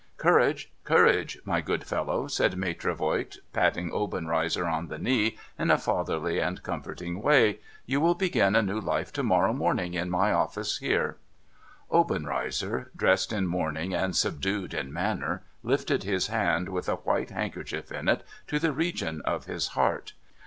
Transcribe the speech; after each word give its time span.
'Courage, 0.27 0.71
courage, 0.83 1.37
my 1.45 1.61
good 1.61 1.83
fellow!' 1.83 2.25
said 2.37 2.57
Maitre 2.57 2.95
Voigt, 2.95 3.37
patting 3.53 3.91
Obenreizer 3.93 4.65
on 4.65 4.87
the 4.87 4.97
knee, 4.97 5.37
in 5.59 5.69
a 5.69 5.77
fatherly 5.77 6.39
and 6.39 6.63
comforting 6.63 7.21
way.' 7.21 7.59
You 7.85 8.01
will 8.01 8.15
begin 8.15 8.55
a 8.55 8.63
new 8.63 8.79
life 8.79 9.13
to 9.13 9.21
morrow 9.21 9.53
morning 9.53 9.93
in 9.93 10.09
my 10.09 10.31
office 10.33 10.79
here.' 10.79 11.17
Obenreizer— 11.91 12.89
dressed 12.95 13.31
in 13.31 13.45
mourning, 13.45 13.93
and 13.93 14.15
subdued 14.15 14.73
in 14.73 14.91
manner— 14.91 15.43
lifted 15.63 16.01
his 16.03 16.29
hand, 16.29 16.69
with 16.69 16.89
a 16.89 16.95
white 16.95 17.29
handkerchief 17.29 17.91
in 17.91 18.09
it, 18.09 18.23
to 18.47 18.57
the 18.57 18.73
region 18.73 19.21
of 19.21 19.45
his 19.45 19.67
heart. 19.77 20.13